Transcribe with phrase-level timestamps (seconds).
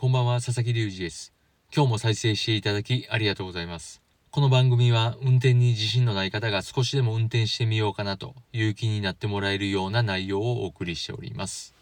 [0.00, 1.30] こんばんは、佐々木隆二です。
[1.76, 4.00] 今日も再生していただきありがとうございます。
[4.30, 11.74] この番組は運転に自信のない方が少しでも運転してみようかなという気になってもらえるような内容をお送りしております。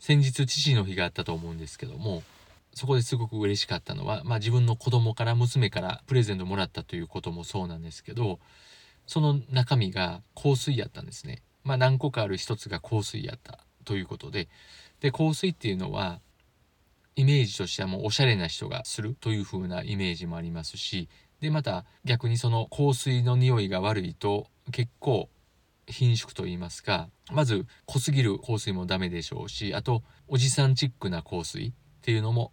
[0.00, 2.22] 先日父の日があったと思うんですけども、
[2.72, 8.38] そこですごく嬉しかったのは、まあ自分の子供から娘からプレゼントもらったということもそうなんですけど、
[9.06, 11.42] その中身が香水やったんですね。
[11.62, 13.58] まあ何個かある一つが香水やった
[13.88, 14.48] ということで、
[15.00, 16.20] で香水っていうのは
[17.16, 21.08] イメージとしてはもうおしゃれな人がするという風なイメージもありますし。
[21.40, 25.28] でまた逆にその香水の匂いが悪いと結構
[25.86, 31.72] 貧縮と言いますかまず濃すぎる香水もダメでしょうしあとおじさんチックな香水っ
[32.02, 32.50] ていうのも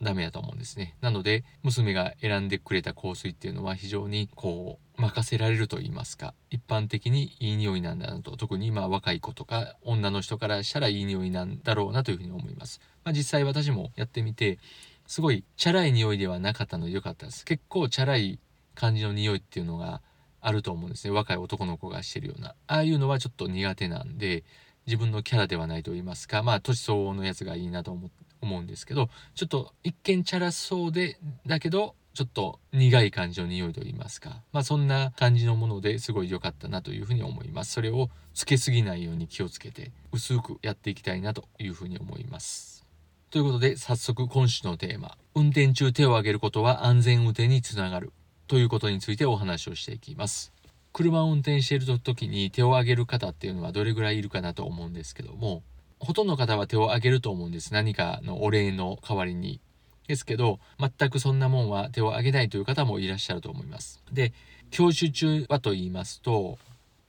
[0.00, 0.96] ダメだと思うんですね。
[1.00, 8.36] なので娘が選んでくれた香水っていうのは非常にこう任せられると言いますか一般的にいい匂いなんだなと。
[8.36, 14.58] 特に今若い子とか女の人からしたらいい匂いなんだろうなというふうに思います、まあ、実際私もやってみて
[15.06, 17.44] すごいチャラい匂いではなかったので良かったです。
[17.44, 18.38] 結構チャラい
[18.74, 20.02] 感じの匂いっていうのが
[20.40, 21.12] あると思うんですね。
[21.12, 22.54] 若い男の子がしてるような。
[22.66, 24.44] ああいうのはちょっと苦手なんで
[24.86, 28.10] 自分のキャラではないと言いますかまあ年相応のやつがいいなと思
[28.40, 34.42] 思うんですけどちょっと一見チャラそうでだけどちょっと苦い感じの匂いと言いますか。
[34.52, 37.72] まあそんな感じのものですごい良かったなというふうに思います。
[37.72, 42.84] それをつけすぎないように気をつけて薄くやっていきたいなというふうに思います。
[43.30, 48.12] ということで早速今週のテーマ運転中手を挙げることは安全運転につながる。
[48.48, 50.52] ということについてお話をしていきます。
[50.92, 55.62] 車を運転している時に手を挙げる方っていうのはどれぐらいいるかなと思うんですけども
[56.00, 57.72] ほとんどの方は手を挙げると思うんです。
[57.72, 59.60] 何かのお礼の代わりに。
[60.06, 64.02] ですけど全くそんなもんは手を挙げないという方もいらっしゃると思います。
[64.10, 64.32] で
[64.70, 66.58] 教習中はと言いますと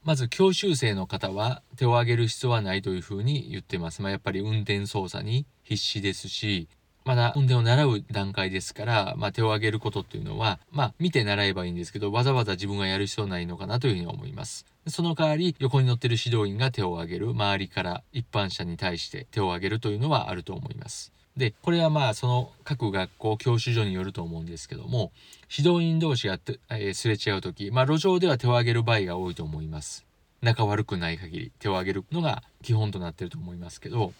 [0.04, 6.68] まず教習生の方は手を挙げる必要はないというふうに言ってます、まあ、やっぱり運転操作に必死ですし
[7.04, 14.66] まだ運転を習う段階ですから、まあ、手を挙げることっていうのは、まあ、見て習えばいいんですけどわざわざ自分がやる必要ないのかなというふうに思います。
[14.86, 21.12] その代わり横に乗ってる指導員が手を挙げる周りから一般者に対して手を挙げるというのはあると思います。
[21.36, 25.12] でこれはまあその各学校教習所によると思うんですけども
[25.54, 26.38] 指導員同士が、
[26.70, 30.04] えー、すれ違う時、まあ、路上では手を挙げる場合が多いと思います。
[30.42, 34.14] 仲悪くない限り手を挙げるのが基本となってると思いますけど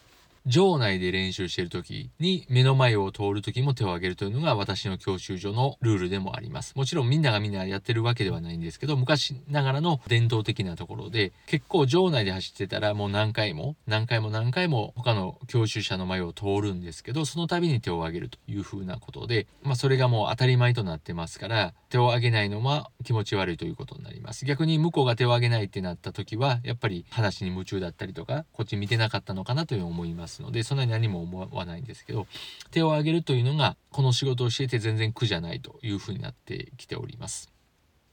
[0.46, 6.74] 場内で練習している時に目の前を通る時も手を挙げるというのが私の教習所のルールでもあります。
[6.76, 24.44] もちろんみんながみんなやってるわけではないんですけど昔ながらの伝統的なところで結構場内で走ってたらもう何回も何回も何回も他の教習車の前を通るんですけどその度に手を挙げるというふうなことでまあそれがもう当たり前となってますから手を挙げないのは気持ち悪いということになります。
[24.44, 32.26] 逆に向こうが手を挙げないってなった時はやっぱり話に夢中だったりとかこっち見てなかったのかなという思いますすのでそんなに何も思わないんですけど
[32.70, 37.52] 手を挙げるというのがこの仕事をしていて全然苦じゃないというふうになってきております。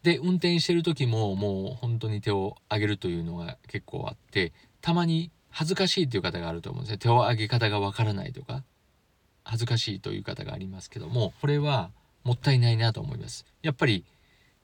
[0.03, 8.63] で運転してる時ももう本当に手を挙げるというのが結構あってたまに恥ずかしいという方があると思うんですね手を挙げ方がわからないとか
[9.43, 11.89] 恥ずかしいという方がありますけどもこれは
[12.23, 13.45] もったいないなと思います。
[13.63, 14.05] やっぱり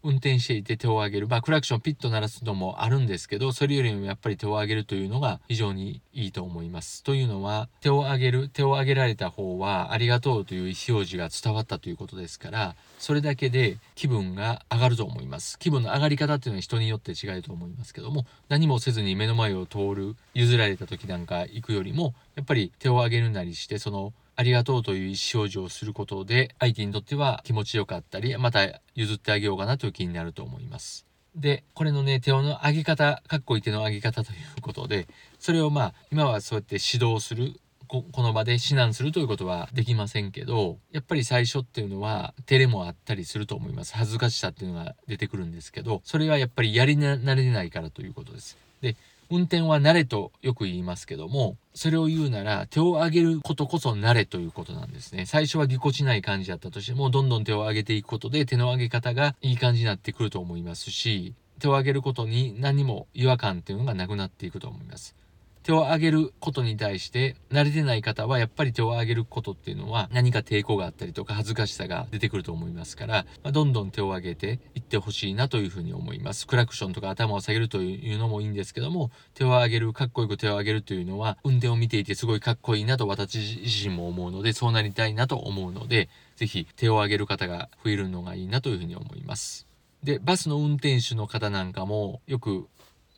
[0.03, 7.03] 運転していて手を挙げる、まあ、クラクションピッと鳴らすのもあるんですけどそれよりもやっぱり手を挙げるというのが非常にいいと思います。
[7.03, 15.57] というのは手を挙げる手を挙げられた方はありがとうという意思表示が伝わったということですからそれだけで気分が上がると思います。
[15.57, 31.05] 気分の上がり方っていうのは人によって違うと思いますけども何もせずに目の前を通る譲られた時なんか行くよりもやっぱり手を挙げるなりしてそのありがとうという意思表示をすることで相手にとっては気持ちよかったりまた譲ってあげようかなという気になると思います。
[31.35, 35.07] でこれのね手の上げ方かっこいい手の上げ方ということで
[35.39, 48.57] それをまあ今はそうやって指導するここの場で指南するということはできませんけどやっぱり最初っていうのは照れもあったりすると思います恥ずかしさっていうのが出てくるんですけどそれはやっぱりやり慣れないからということです。
[48.81, 48.95] で
[49.33, 55.25] 運転は慣れとよく言いますけどもそれを言うなら手を挙げることこそ慣れということなんですね。
[55.25, 65.15] 最初はぎこちない感じだったとしてもどんどん手を挙げていくことで手の上げ方がいい感じになってくると思いますし手を挙げることに何も違和感っていうのがなくなっていくと思います。
[65.63, 76.45] 手を挙げることに対して慣れてない方はやっぱり手を挙げることっていうのは何か抵抗があったりとか恥ずかしさが出てくると思いますから、まあ、どんどん手を挙げていってほしいなというふうに思います。
[76.47, 89.65] クラクションとか頭を下げるというのもいいんですけども手を挙げるかっこよく手を挙げるというのは運転を見ていてすごいかっこいいなと私自身も思うのでそうなりたいなと思うので是非手を挙げる方が増えるのがいいなというふうに思います。
[90.03, 92.67] でバスの運転手の方なんかもよく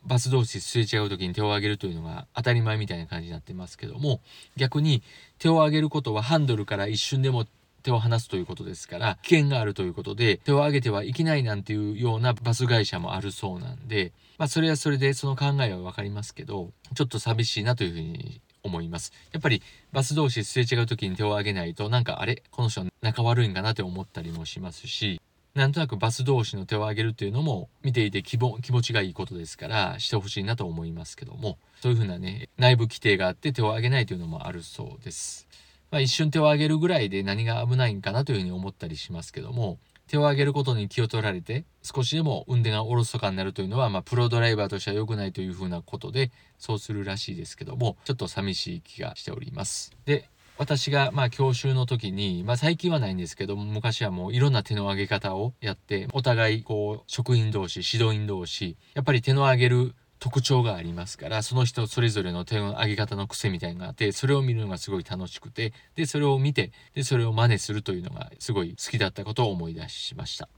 [0.06, 4.20] バス同士すれ違う時に手を挙げるというのが当たり前みたいな感じになってますけども
[4.56, 5.02] 逆に
[5.38, 7.46] 手を挙げることはハンドルから一瞬でも
[7.82, 19.12] 手を離すということですから危険があるということで手を挙げてはいけないなんていうようなバス会社もあるそうなんでまあそれはそれでその考えは分かりますけどちょっと寂しいなというふうに思います。
[19.32, 19.62] やっぱり
[19.92, 22.42] バス同士すれ違う時に手を挙げないとなんかあれ？
[22.50, 25.20] この人仲悪いんかなって思ったりもしますし
[25.56, 35.48] なんとなくバス同士の手を挙げるっていうのも見ていて気気持ちがいいことですからしてほしいなと思いますけどもそういうふうなね内部規定があって手を挙げないというのもあるそうです。
[35.90, 49.92] まあ、一瞬手を挙げるぐらいで何が危ないんかなというふうに思ったりしますけども手を挙げることに気を取られて少しでも運転がおろそかになるというのは、まあ、プロドライバーとしては良くないというふうなことでそうするらしいですけどもちょっと寂しい気がしております。
[50.04, 70.48] で私がまあ教習の時に、まあ最近はないんですけども、昔はもういろんな手の上げ方をやって、お互いこう、職員同士、指導員同士、やっぱり手の上げる特徴がありますから、その人それぞれの手の上げ方の癖みたいなのがあって、それを見るのがすごい楽しくて、で、それを見て、で、それを真似するというのがすごい好きだったことを思い出しました。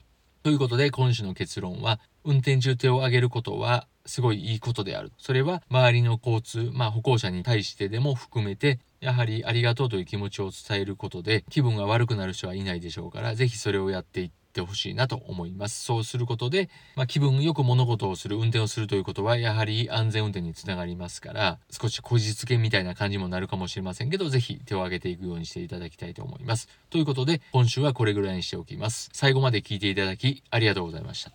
[0.44, 5.12] ということで、今週の結論は、運転中手を上げることはすごいいいことである。
[5.19, 15.85] それは周りの交通、まあ歩行者に対してでも含めてやはりありがとうという気持ちを伝えることで気分が悪くなる人はいないでしょうから是非それをやっていってほしいなと思います。
[15.85, 26.69] そうすることで、まあ、気分よく物事をする運転をするということはやはり安全運転につながりますから少しこじつけみたいな感じもなるかもしれませんけど是非手を挙げていくようにしていただきたいと思います。
[26.91, 29.11] ということで今週はこれぐらいにしておきます。
[29.12, 31.33] 最後まで聞いていただきありがとうございました。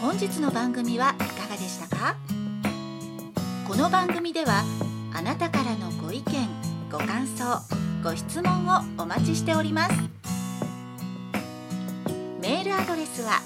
[0.00, 2.41] 本日の番組はいかがでしたか？
[3.66, 4.64] この番組では
[5.14, 6.48] あなたからのご意見
[6.90, 7.62] ご感想
[8.02, 9.94] ご質問をお待ちしております。
[12.40, 13.40] メールアドレスは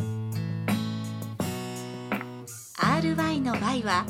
[3.16, 4.06] ry の y は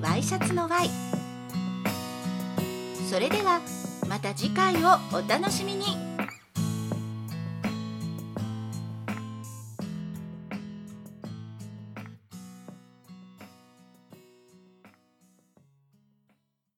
[0.00, 0.88] ワイシャツの y
[3.10, 3.60] それでは
[4.08, 6.05] また次回をお楽しみに。